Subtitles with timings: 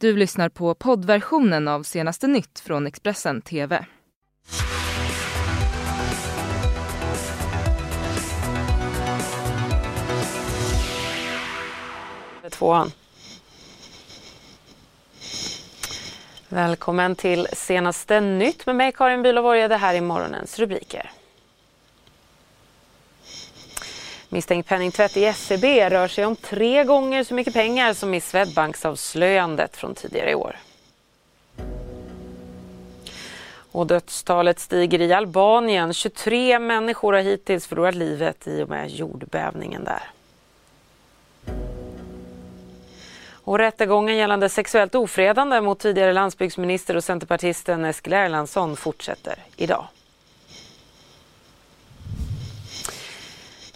[0.00, 3.84] Du lyssnar på poddversionen av senaste nytt från Expressen TV.
[12.50, 12.90] Tvåan.
[16.48, 21.10] Välkommen till senaste nytt med mig Karin Bülow Det här är morgonens rubriker.
[24.28, 29.76] Misstänkt penningtvätt i SEB rör sig om tre gånger så mycket pengar som i Swedbanksavslöjandet
[29.76, 30.56] från tidigare i år.
[33.72, 35.92] Och dödstalet stiger i Albanien.
[35.92, 40.02] 23 människor har hittills förlorat livet i och med jordbävningen där.
[43.30, 49.86] Och rättegången gällande sexuellt ofredande mot tidigare landsbygdsminister och centerpartisten Eskil Erlandsson fortsätter idag.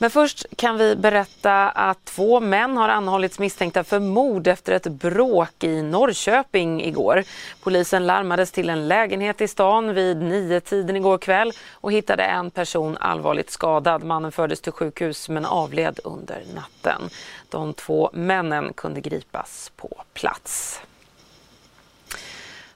[0.02, 4.86] Men först kan vi berätta att två män har anhållits misstänkta för mord efter ett
[4.86, 7.24] bråk i Norrköping igår.
[7.62, 12.50] Polisen larmades till en lägenhet i stan vid nio tiden igår kväll och hittade en
[12.50, 14.04] person allvarligt skadad.
[14.04, 17.10] Mannen fördes till sjukhus men avled under natten.
[17.48, 20.80] De två männen kunde gripas på plats.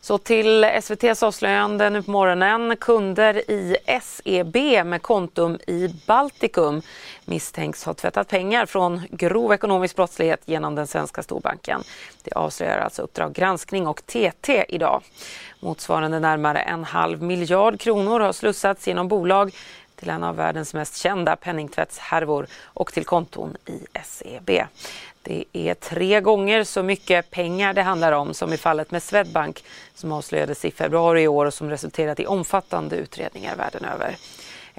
[0.05, 2.77] Så till SVTs avslöjande nu på morgonen.
[2.77, 6.83] Kunder i SEB med kontum i Baltikum
[7.24, 11.83] misstänks ha tvättat pengar från grov ekonomisk brottslighet genom den svenska storbanken.
[12.22, 15.02] Det avslöjar alltså Uppdrag granskning och TT idag.
[15.61, 19.55] Motsvarande närmare en halv miljard kronor har slussats genom bolag
[19.97, 24.51] till en av världens mest kända penningtvättshärvor och till konton i SEB.
[25.23, 29.64] Det är tre gånger så mycket pengar det handlar om som i fallet med Swedbank
[29.95, 34.17] som avslöjades i februari i år och som resulterat i omfattande utredningar världen över.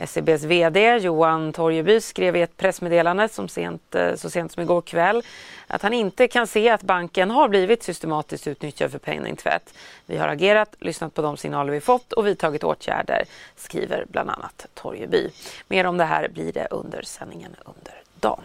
[0.07, 4.81] SEBs VD Johan Torgeby skrev i ett pressmeddelande som sent, eh, så sent som igår
[4.81, 5.23] kväll
[5.67, 9.73] att han inte kan se att banken har blivit systematiskt utnyttjad för penningtvätt.
[10.05, 14.66] Vi har agerat, lyssnat på de signaler vi fått och vidtagit åtgärder, skriver bland annat
[14.73, 15.29] Torgeby.
[15.67, 18.44] Mer om det här blir det under sändningen under dagen.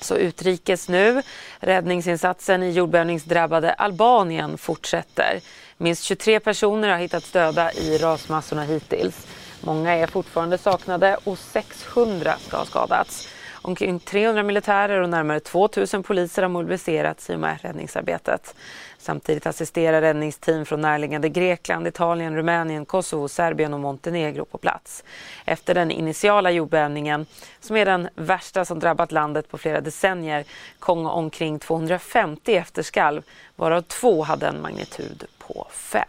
[0.00, 1.22] Så utrikes nu.
[1.58, 5.40] Räddningsinsatsen i jordbävningsdrabbade Albanien fortsätter.
[5.76, 9.26] Minst 23 personer har hittats döda i rasmassorna hittills.
[9.60, 13.28] Många är fortfarande saknade och 600 ska ha skadats.
[13.62, 18.54] Omkring 300 militärer och närmare 2000 poliser har mobiliserats i och med räddningsarbetet.
[18.98, 25.04] Samtidigt assisterar räddningsteam från närliggande Grekland, Italien, Rumänien, Kosovo, Serbien och Montenegro på plats.
[25.44, 27.26] Efter den initiala jordbävningen,
[27.60, 30.44] som är den värsta som drabbat landet på flera decennier,
[30.78, 33.22] kom omkring 250 efterskalv,
[33.56, 36.04] varav två hade en magnitud på 5.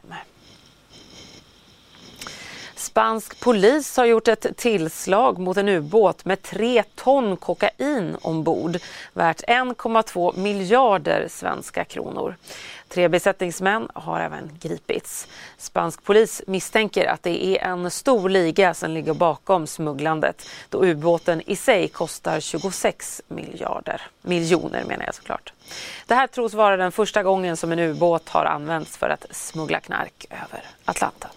[2.91, 8.77] Spansk polis har gjort ett tillslag mot en ubåt med tre ton kokain ombord
[9.13, 12.35] värt 1,2 miljarder svenska kronor.
[12.87, 15.27] Tre besättningsmän har även gripits.
[15.57, 21.41] Spansk polis misstänker att det är en stor liga som ligger bakom smugglandet då ubåten
[21.45, 25.53] i sig kostar 26 miljarder, miljoner menar jag såklart.
[26.07, 29.79] Det här tros vara den första gången som en ubåt har använts för att smuggla
[29.79, 31.29] knark över Atlanten.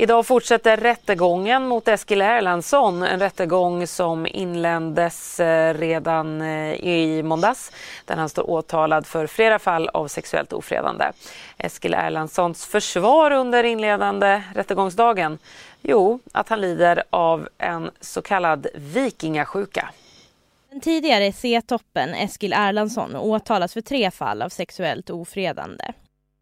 [0.00, 3.02] Idag fortsätter rättegången mot Eskil Erlandsson.
[3.02, 7.72] En rättegång som inleddes eh, redan eh, i måndags
[8.04, 11.04] där han står åtalad för flera fall av sexuellt ofredande.
[11.56, 15.38] Eskil Erlandssons försvar under inledande rättegångsdagen?
[15.82, 19.88] Jo, att han lider av en så kallad vikingasjuka.
[20.70, 25.84] Den tidigare C-toppen Eskil Erlandsson åtalas för tre fall av sexuellt ofredande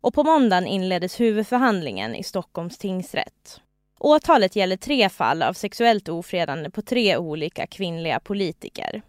[0.07, 3.61] och på måndagen inleddes huvudförhandlingen i Stockholms tingsrätt.
[3.99, 9.03] Åtalet gäller tre fall av sexuellt ofredande på tre olika kvinnliga politiker.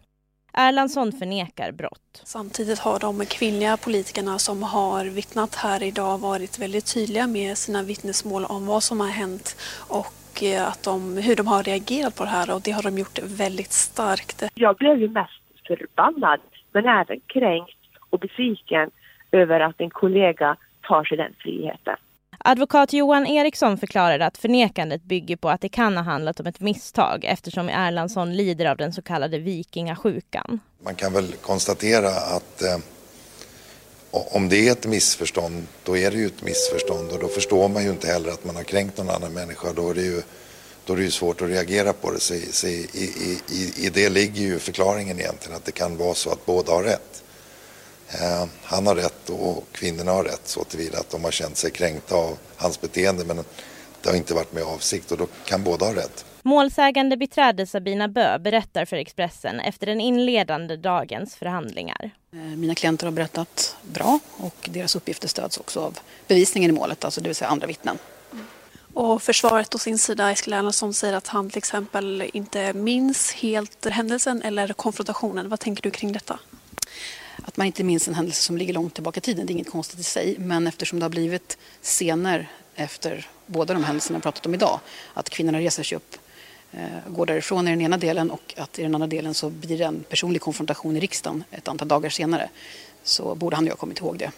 [0.52, 2.22] Erlandsson förnekar brott.
[2.24, 7.82] Samtidigt har de kvinnliga politikerna som har vittnat här idag varit väldigt tydliga med sina
[7.82, 9.56] vittnesmål om vad som har hänt
[9.88, 12.98] och eh, att de, hur de har reagerat på det här och det har de
[12.98, 14.44] gjort väldigt starkt.
[14.54, 16.40] Jag blev ju mest förbannad
[16.72, 17.78] men även kränkt
[18.10, 18.90] och besviken
[19.32, 20.56] över att en kollega
[20.88, 21.96] tar sig den friheten.
[22.38, 26.60] Advokat Johan Eriksson förklarade att förnekandet bygger på att det kan ha handlat om ett
[26.60, 30.60] misstag eftersom Erlandsson lider av den så kallade vikingasjukan.
[30.84, 32.78] Man kan väl konstatera att eh,
[34.10, 37.84] om det är ett missförstånd, då är det ju ett missförstånd och då förstår man
[37.84, 39.72] ju inte heller att man har kränkt någon annan människa.
[39.72, 40.22] Då är det ju,
[40.84, 42.20] då är det ju svårt att reagera på det.
[42.20, 46.14] Så, så i, i, i, I det ligger ju förklaringen egentligen, att det kan vara
[46.14, 47.22] så att båda har rätt.
[48.10, 51.70] Eh, han har rätt och kvinnorna har rätt så tillvida att de har känt sig
[51.70, 53.44] kränkta av hans beteende men
[54.02, 56.24] det har inte varit med avsikt och då kan båda ha rätt.
[56.42, 62.10] Målsägande beträde Sabina Bö berättar för Expressen efter den inledande dagens förhandlingar.
[62.30, 67.20] Mina klienter har berättat bra och deras uppgifter stöds också av bevisningen i målet, alltså
[67.20, 67.98] det vill säga andra vittnen.
[68.94, 73.86] Och försvaret å sin sida, Eskil Erlandsson, säger att han till exempel inte minns helt
[73.86, 75.48] händelsen eller konfrontationen.
[75.48, 76.38] Vad tänker du kring detta?
[77.48, 79.70] Att man inte minns en händelse som ligger långt tillbaka i tiden, det är inget
[79.70, 80.36] konstigt i sig.
[80.38, 84.80] Men eftersom det har blivit scener efter båda de händelserna jag pratat om idag,
[85.14, 86.16] att kvinnorna reser sig upp,
[86.72, 89.78] eh, går därifrån i den ena delen och att i den andra delen så blir
[89.78, 92.50] det en personlig konfrontation i riksdagen ett antal dagar senare,
[93.02, 94.30] så borde han ju ha kommit ihåg det.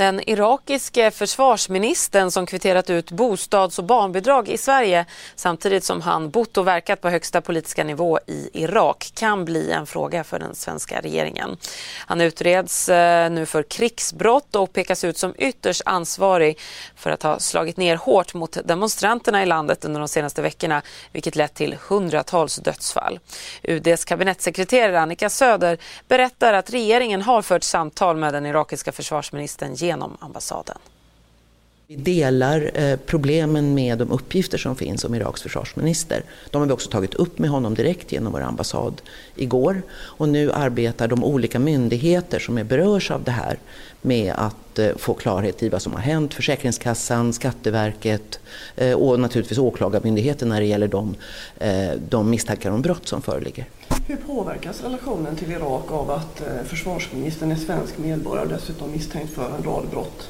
[0.00, 6.56] Den irakiske försvarsministern som kvitterat ut bostads och barnbidrag i Sverige samtidigt som han bott
[6.56, 11.00] och verkat på högsta politiska nivå i Irak kan bli en fråga för den svenska
[11.00, 11.56] regeringen.
[12.06, 16.58] Han utreds eh, nu för krigsbrott och pekas ut som ytterst ansvarig
[16.96, 20.82] för att ha slagit ner hårt mot demonstranterna i landet under de senaste veckorna
[21.12, 23.18] vilket lett till hundratals dödsfall.
[23.62, 30.16] UDs kabinettssekreterare Annika Söder berättar att regeringen har fört samtal med den irakiska försvarsministern genom
[30.20, 30.78] ambassaden.
[31.86, 36.22] Vi delar eh, problemen med de uppgifter som finns om Iraks försvarsminister.
[36.50, 39.02] De har vi också tagit upp med honom direkt genom vår ambassad
[39.36, 39.82] igår.
[39.92, 43.58] Och nu arbetar de olika myndigheter som är berörs av det här
[44.02, 46.34] med att eh, få klarhet i vad som har hänt.
[46.34, 48.40] Försäkringskassan, Skatteverket
[48.76, 51.14] eh, och naturligtvis Åklagarmyndigheten när det gäller de,
[52.08, 53.66] de misstankar om brott som föreligger.
[54.10, 59.32] Hur påverkas relationen till Irak av att eh, försvarsministern är svensk medborgare och dessutom misstänkt
[59.32, 60.28] för en rad brott?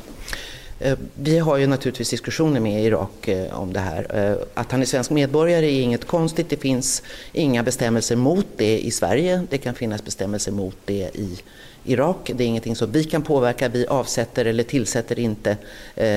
[0.80, 4.36] Eh, vi har ju naturligtvis diskussioner med Irak eh, om det här.
[4.54, 6.48] Att han är svensk medborgare är inget konstigt.
[6.48, 9.46] Det finns inga bestämmelser mot det i Sverige.
[9.50, 11.38] Det kan finnas bestämmelser mot det i
[11.84, 12.30] Irak.
[12.34, 13.68] Det är ingenting som vi kan påverka.
[13.68, 15.56] Vi avsätter eller tillsätter inte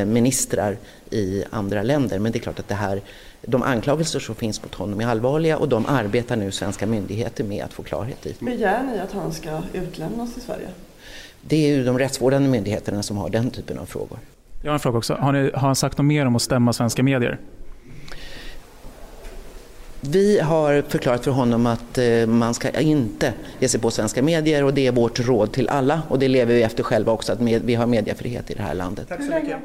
[0.06, 0.78] ministrar
[1.10, 2.20] i andra länder.
[2.20, 3.02] Men det är klart att det här,
[3.48, 7.66] de anklagelser som finns mot honom är allvarliga och de arbetar nu svenska myndigheter med
[7.66, 8.36] att få klarhet i.
[8.40, 10.68] Begär ni att han ska utlämnas till Sverige?
[11.42, 14.20] Det är ju de rättsvårdande myndigheterna som har den typen av frågor.
[14.62, 15.14] Jag har en fråga också.
[15.14, 17.40] Har, ni, har han sagt något mer om att stämma svenska medier?
[20.02, 24.64] Vi har förklarat för honom att eh, man ska inte ge sig på svenska medier
[24.64, 27.42] och det är vårt råd till alla och det lever vi efter själva också att
[27.42, 29.06] vi har mediefrihet i det här landet.
[29.10, 29.58] Tack så mycket.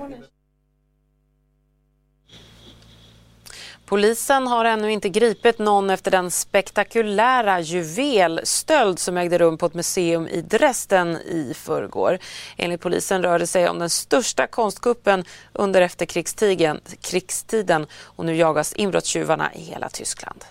[3.88, 9.74] Polisen har ännu inte gripit någon efter den spektakulära juvelstöld som ägde rum på ett
[9.74, 12.18] museum i Dresden i förrgår.
[12.56, 19.54] Enligt polisen rör det sig om den största konstkuppen under efterkrigstiden och nu jagas inbrottstjuvarna
[19.54, 20.44] i hela Tyskland.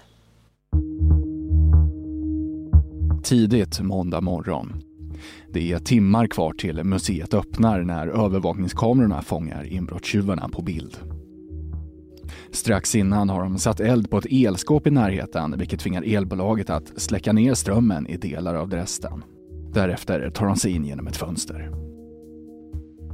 [3.23, 4.83] Tidigt måndag morgon.
[5.53, 11.16] Det är timmar kvar till museet öppnar när övervakningskamerorna fångar inbrottstjuvarna på bild.
[12.51, 16.93] Strax innan har de satt eld på ett elskåp i närheten vilket tvingar elbolaget att
[16.95, 19.23] släcka ner strömmen i delar av Dresden.
[19.73, 21.71] Därefter tar de sig in genom ett fönster.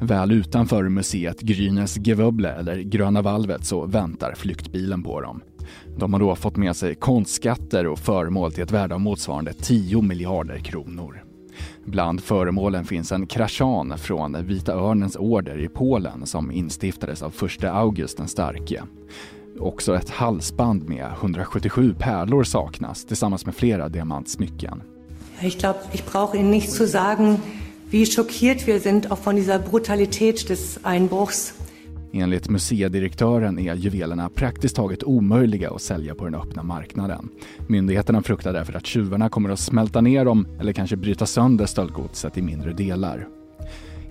[0.01, 5.41] Väl utanför museet Grünes Gewöble, eller Gröna valvet, så väntar flyktbilen på dem.
[5.97, 10.01] De har då fått med sig konstskatter och föremål till ett värde av motsvarande 10
[10.01, 11.22] miljarder kronor.
[11.85, 17.71] Bland föremålen finns en kraschan från Vita Örnens order i Polen som instiftades av förste
[17.71, 18.83] August den starke.
[19.59, 24.81] Också ett halsband med 177 pärlor saknas tillsammans med flera diamantsmycken.
[25.41, 27.41] Ich glaube, ich brauche Ihnen nicht zu sagen,
[27.89, 31.53] wie schockiert wir sind auch von dieser Brutalität des Einbruchs.
[32.15, 37.29] Enligt museidirektören är juvelerna praktiskt taget omöjliga att sälja på den öppna marknaden.
[37.67, 42.37] Myndigheterna fruktar därför att tjuvarna kommer att smälta ner dem eller kanske bryta sönder stöldgodset
[42.37, 43.27] i mindre delar.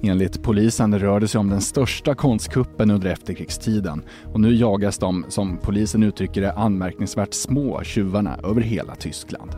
[0.02, 5.24] Enligt polisen rör det sig om den största konstkuppen under efterkrigstiden och nu jagas de,
[5.28, 9.50] som polisen uttrycker det, anmärkningsvärt små tjuvarna över hela Tyskland.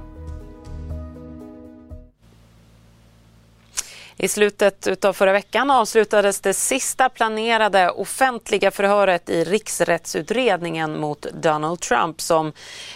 [4.25, 11.81] I slutet av förra veckan avslutades det sista planerade offentliga förhöret i riksrättsutredningen mot Donald
[11.81, 12.53] Trump som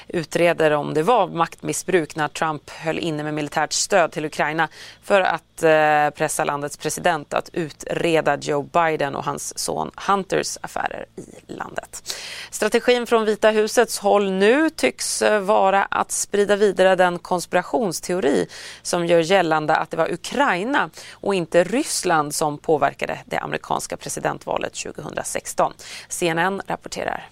[0.08, 4.68] utreder om det var maktmissbruk när Trump höll inne med militärt stöd till Ukraina
[5.02, 11.06] för att Eh, pressa landets president att utreda Joe Biden och hans son Hunters affärer
[11.16, 12.14] i landet.
[12.50, 18.46] Strategin från Vita husets håll nu tycks eh, vara att sprida vidare den konspirationsteori
[18.82, 24.74] som gör gällande att det var Ukraina och inte Ryssland som påverkade det amerikanska presidentvalet
[24.74, 25.72] 2016.
[26.08, 27.28] CNN rapporterar.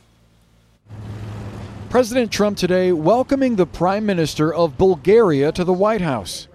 [1.90, 6.48] President Trump today welcoming the Prime Minister of Bulgaria to the White House.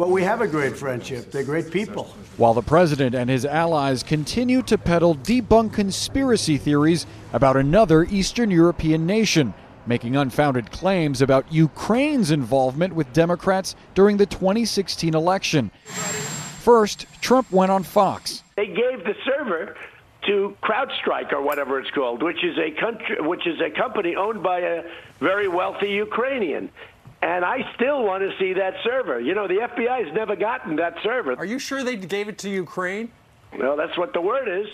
[0.00, 1.30] Well, we have a great friendship.
[1.30, 2.04] They're great people.
[2.38, 7.04] While the president and his allies continue to peddle debunked conspiracy theories
[7.34, 9.52] about another Eastern European nation
[9.84, 15.70] making unfounded claims about Ukraine's involvement with Democrats during the 2016 election.
[15.84, 18.42] First, Trump went on Fox.
[18.56, 19.76] They gave the server
[20.26, 24.42] to CrowdStrike or whatever it's called, which is a country, which is a company owned
[24.42, 24.82] by a
[25.18, 26.70] very wealthy Ukrainian.
[27.22, 29.20] And I still want to see that server.
[29.20, 31.34] You know, the FBI has never gotten that server.
[31.34, 33.12] Are you sure they gave it to Ukraine?
[33.58, 34.68] Well, that's what the word is.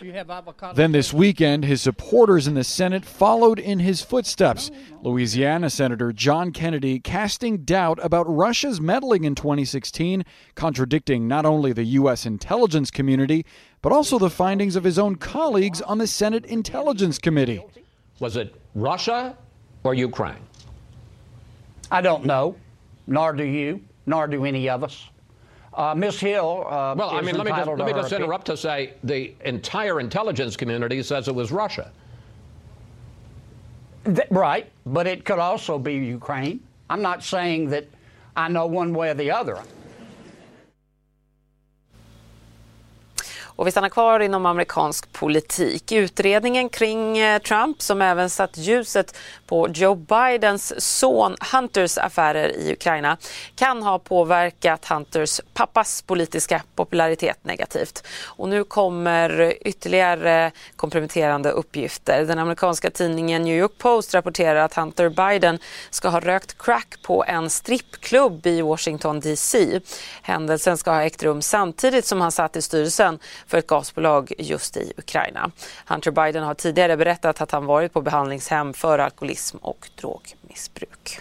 [0.74, 4.70] Then this weekend, his supporters in the Senate followed in his footsteps.
[5.00, 10.24] Louisiana Senator John Kennedy casting doubt about Russia's meddling in 2016,
[10.54, 12.26] contradicting not only the U.S.
[12.26, 13.46] intelligence community,
[13.80, 17.64] but also the findings of his own colleagues on the Senate Intelligence Committee.
[18.20, 19.38] Was it Russia
[19.84, 20.36] or Ukraine?
[21.90, 22.56] I don't know,
[23.06, 25.08] nor do you, nor do any of us.
[25.74, 26.18] Uh, Ms.
[26.20, 26.64] Hill.
[26.66, 28.22] Uh, well, I mean, let me just, let me just opinion.
[28.22, 31.92] interrupt to say the entire intelligence community says it was Russia.
[34.06, 36.60] Th- right, but it could also be Ukraine.
[36.88, 37.86] I'm not saying that
[38.36, 39.62] I know one way or the other.
[43.56, 45.92] Och vi stannar kvar inom amerikansk politik.
[45.92, 52.72] Utredningen kring eh, Trump som även satt ljuset på Joe Bidens son Hunters affärer i
[52.72, 53.16] Ukraina
[53.54, 58.06] kan ha påverkat Hunters pappas politiska popularitet negativt.
[58.24, 62.24] Och nu kommer ytterligare komprometterande uppgifter.
[62.24, 65.58] Den amerikanska tidningen New York Post rapporterar att Hunter Biden
[65.90, 69.80] ska ha rökt crack på en strippklubb i Washington DC.
[70.22, 74.76] Händelsen ska ha ägt rum samtidigt som han satt i styrelsen för ett gasbolag just
[74.76, 75.50] i Ukraina.
[75.86, 81.20] Hunter Biden har tidigare berättat att han varit på behandlingshem för alkoholism och drogmissbruk.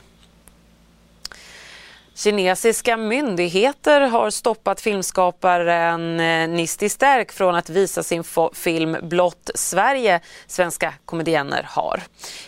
[2.18, 10.20] Kinesiska myndigheter har stoppat filmskaparen eh, Nisti Stärk från att visa sin film Blott Sverige,
[10.48, 12.02] svenska komedienner har,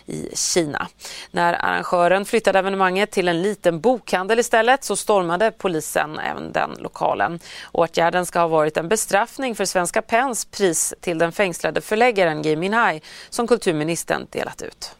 [0.05, 0.87] i Kina.
[1.31, 7.39] När arrangören flyttade evenemanget till en liten bokhandel istället så stormade polisen även den lokalen.
[7.71, 12.55] Åtgärden ska ha varit en bestraffning för Svenska Pens pris till den fängslade förläggaren Gui
[12.55, 14.91] Minhai som kulturministern delat ut.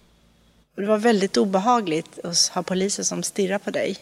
[0.76, 3.98] Det var väldigt obehagligt att ha poliser som stirrar på dig.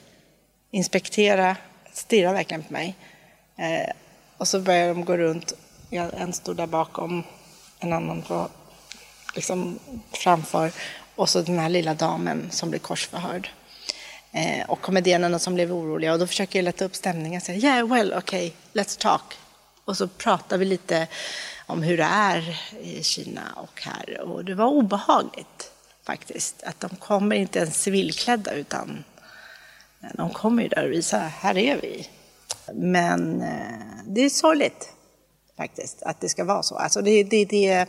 [0.76, 1.58] Inspektera,
[1.94, 2.96] stirrar verkligen på mig.
[3.56, 3.92] Eh,
[4.38, 5.54] och så började de gå runt.
[5.92, 7.24] En stod där bakom,
[7.80, 8.50] en annan var
[9.36, 9.80] liksom
[10.12, 10.72] framför.
[11.16, 13.50] Och så den här lilla damen som blev korsförhörd.
[14.32, 16.14] Eh, och komedierna som blev oroliga.
[16.14, 17.42] Och då försöker jag lätta upp stämningen.
[17.42, 19.34] Säga, yeah, well, okay, let's talk.
[19.86, 21.08] Och så pratar vi lite
[21.66, 24.22] om hur det är i Kina och här.
[24.22, 25.72] Och det var obehagligt
[26.04, 26.64] faktiskt.
[26.64, 29.04] Att de kommer inte ens civilklädda utan
[30.14, 32.08] de kommer ju där och visar, här är vi.
[32.74, 34.90] Men eh, det är sorgligt
[35.58, 36.76] faktiskt att det ska vara så.
[36.76, 37.86] Alltså det, det, det,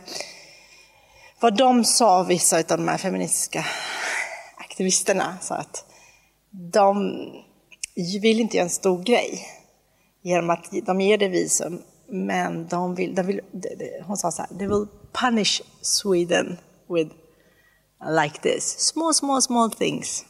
[1.39, 3.65] vad de sa, vissa av de här feministiska
[4.57, 5.85] aktivisterna, sa att
[6.51, 7.15] de
[8.21, 9.47] vill inte göra en stor grej
[10.21, 13.41] genom att de ger det visum, men de vill, de vill
[14.03, 16.57] hon sa så här, they will punish Sweden
[16.89, 17.15] with
[18.21, 20.25] like this, small, small, small things.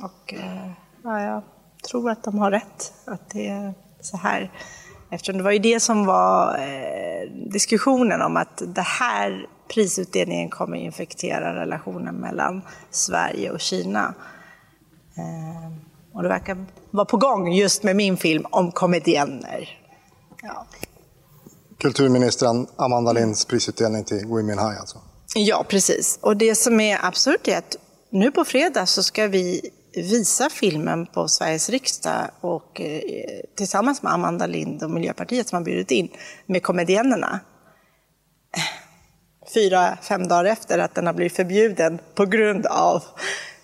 [0.00, 0.70] Och eh,
[1.04, 1.42] ja, jag
[1.88, 4.50] tror att de har rätt, att det är så här.
[5.10, 10.76] Eftersom det var ju det som var eh, diskussionen om att det här prisutdelningen kommer
[10.76, 14.14] infektera relationen mellan Sverige och Kina.
[15.16, 15.72] Eh,
[16.12, 19.68] och det verkar vara på gång just med min film om komedienner.
[20.42, 20.66] Ja.
[21.78, 24.98] Kulturministern Amanda Linds prisutdelning till Gui Minhai alltså.
[25.34, 26.18] Ja, precis.
[26.22, 27.76] Och det som är absurt är att
[28.10, 33.00] nu på fredag så ska vi visa filmen på Sveriges riksdag och eh,
[33.56, 36.08] tillsammans med Amanda Lind och Miljöpartiet som har bjudit in
[36.46, 37.40] med komediennerna.
[39.54, 43.02] Fyra, fem dagar efter att den har blivit förbjuden på grund av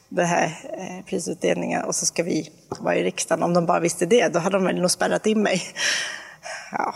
[0.09, 0.47] den här
[0.79, 3.43] eh, prisutdelningen och så ska vi vara i riksdagen.
[3.43, 5.63] Om de bara visste det, då hade de väl nog spärrat in mig.
[6.73, 6.95] Ja.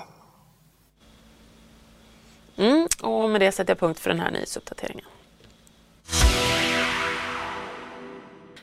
[2.57, 5.07] Mm, och med det sätter jag punkt för den här nyhetsuppdateringen.